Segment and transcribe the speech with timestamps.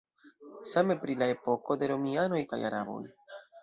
[0.71, 3.03] Same pri la epoko de romianoj kaj araboj.